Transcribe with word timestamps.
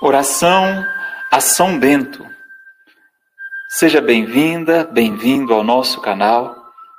Oração 0.00 0.86
a 1.28 1.40
São 1.40 1.76
Bento. 1.76 2.24
Seja 3.68 4.00
bem-vinda, 4.00 4.84
bem-vindo 4.84 5.52
ao 5.52 5.64
nosso 5.64 6.00
canal. 6.00 6.54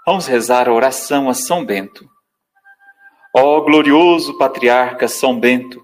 Vamos 0.05 0.27
rezar 0.27 0.67
a 0.67 0.73
oração 0.73 1.29
a 1.29 1.33
São 1.33 1.63
Bento. 1.63 2.05
Ó 3.33 3.61
glorioso 3.61 4.37
patriarca 4.37 5.07
São 5.07 5.39
Bento, 5.39 5.81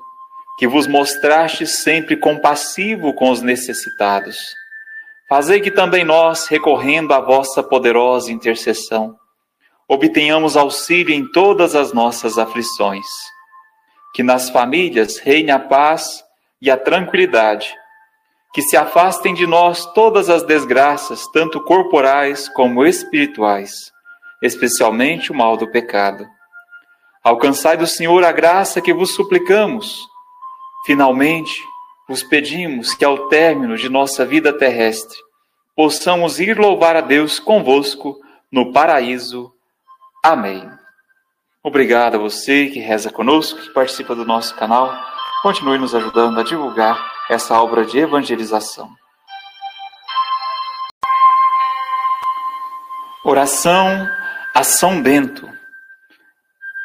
que 0.60 0.68
vos 0.68 0.88
mostraste 0.88 1.66
sempre 1.66 2.18
compassivo 2.18 3.14
com 3.14 3.32
os 3.32 3.42
necessitados, 3.42 4.38
fazei 5.30 5.62
que 5.62 5.72
também 5.72 6.04
nós, 6.04 6.48
recorrendo 6.48 7.14
à 7.14 7.22
vossa 7.22 7.64
poderosa 7.64 8.30
intercessão, 8.30 9.16
obtenhamos 9.88 10.58
auxílio 10.58 11.16
em 11.16 11.32
todas 11.32 11.76
as 11.76 11.94
nossas 11.94 12.38
aflições. 12.38 13.08
Que 14.14 14.22
nas 14.22 14.50
famílias 14.50 15.18
reine 15.18 15.52
a 15.52 15.60
paz 15.60 16.25
e 16.62 16.72
a 16.72 16.78
tranquilidade. 16.78 17.74
Que 18.54 18.62
se 18.62 18.78
afastem 18.78 19.34
de 19.34 19.46
nós 19.46 19.86
todas 19.94 20.30
as 20.30 20.44
desgraças, 20.44 21.28
tanto 21.34 21.62
corporais 21.62 22.48
como 22.50 22.86
espirituais, 22.86 23.92
especialmente 24.42 25.32
o 25.32 25.36
mal 25.36 25.58
do 25.58 25.70
pecado. 25.70 26.26
Alcançai 27.24 27.76
do 27.76 27.88
Senhor 27.88 28.24
a 28.24 28.32
graça 28.32 28.80
que 28.80 28.94
vos 28.94 29.14
suplicamos. 29.14 30.08
Finalmente, 30.86 31.60
vos 32.08 32.24
pedimos 32.24 32.94
que 32.94 33.04
ao 33.04 33.28
término 33.28 33.76
de 33.76 33.90
nossa 33.90 34.26
vida 34.26 34.54
terrestre, 34.54 35.18
possamos 35.76 36.40
ir 36.40 36.58
louvar 36.58 36.96
a 36.96 37.02
Deus 37.02 37.40
convosco 37.40 38.20
no 38.52 38.72
paraíso. 38.72 39.52
Amém. 40.24 40.70
Obrigado 41.64 42.16
a 42.16 42.20
você 42.20 42.68
que 42.68 42.80
reza 42.80 43.10
conosco, 43.10 43.60
que 43.60 43.74
participa 43.74 44.16
do 44.16 44.24
nosso 44.24 44.56
canal. 44.56 44.96
Continue 45.46 45.78
nos 45.78 45.94
ajudando 45.94 46.40
a 46.40 46.44
divulgar 46.44 47.08
essa 47.30 47.62
obra 47.62 47.86
de 47.86 48.00
evangelização. 48.00 48.90
Oração 53.24 54.10
a 54.56 54.64
São 54.64 55.04
Bento. 55.04 55.48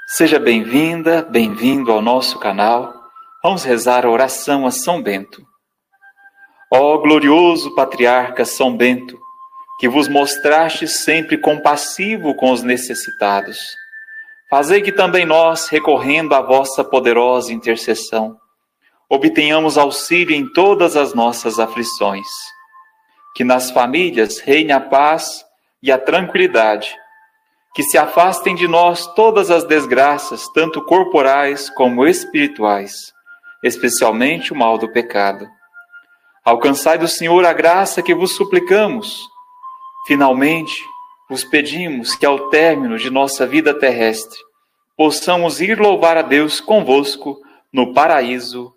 Seja 0.08 0.38
bem-vinda, 0.38 1.22
bem-vindo 1.22 1.90
ao 1.90 2.02
nosso 2.02 2.38
canal. 2.38 2.92
Vamos 3.42 3.64
rezar 3.64 4.04
a 4.04 4.10
oração 4.10 4.66
a 4.66 4.70
São 4.70 5.02
Bento. 5.02 5.42
Ó 6.70 6.98
glorioso 6.98 7.74
patriarca 7.74 8.44
São 8.44 8.76
Bento, 8.76 9.18
que 9.78 9.88
vos 9.88 10.06
mostraste 10.06 10.86
sempre 10.86 11.38
compassivo 11.38 12.34
com 12.34 12.52
os 12.52 12.62
necessitados, 12.62 13.56
fazei 14.50 14.82
que 14.82 14.92
também 14.92 15.24
nós, 15.24 15.68
recorrendo 15.68 16.34
à 16.34 16.42
vossa 16.42 16.84
poderosa 16.84 17.54
intercessão, 17.54 18.38
obtenhamos 19.10 19.76
auxílio 19.76 20.36
em 20.36 20.46
todas 20.52 20.96
as 20.96 21.12
nossas 21.12 21.58
aflições. 21.58 22.28
Que 23.34 23.42
nas 23.42 23.72
famílias 23.72 24.38
reine 24.38 24.70
a 24.70 24.80
paz 24.80 25.44
e 25.82 25.90
a 25.90 25.98
tranquilidade. 25.98 26.94
Que 27.74 27.82
se 27.82 27.98
afastem 27.98 28.54
de 28.54 28.68
nós 28.68 29.06
todas 29.14 29.50
as 29.50 29.64
desgraças, 29.64 30.46
tanto 30.54 30.80
corporais 30.84 31.68
como 31.70 32.06
espirituais, 32.06 33.12
especialmente 33.64 34.52
o 34.52 34.56
mal 34.56 34.78
do 34.78 34.90
pecado. 34.92 35.48
Alcançai 36.44 36.96
do 36.96 37.08
Senhor 37.08 37.44
a 37.44 37.52
graça 37.52 38.02
que 38.02 38.14
vos 38.14 38.34
suplicamos. 38.34 39.28
Finalmente, 40.06 40.84
vos 41.28 41.44
pedimos 41.44 42.14
que 42.14 42.26
ao 42.26 42.48
término 42.48 42.96
de 42.96 43.10
nossa 43.10 43.46
vida 43.46 43.74
terrestre, 43.74 44.38
possamos 44.96 45.60
ir 45.60 45.78
louvar 45.78 46.16
a 46.16 46.22
Deus 46.22 46.60
convosco 46.60 47.38
no 47.72 47.92
paraíso 47.92 48.74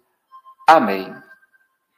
Amém. 0.68 1.14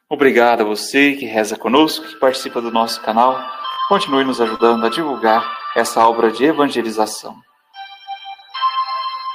Obrigado 0.10 0.62
a 0.62 0.66
você 0.66 1.14
que 1.14 1.26
reza 1.26 1.56
conosco, 1.56 2.08
que 2.08 2.16
participa 2.16 2.62
do 2.62 2.72
nosso 2.72 3.02
canal. 3.02 3.40
Continue 3.88 4.24
nos 4.24 4.42
ajudando 4.42 4.86
a 4.86 4.90
divulgar 4.90 5.56
essa 5.76 6.08
obra 6.08 6.32
de 6.32 6.46
evangelização. 6.46 7.36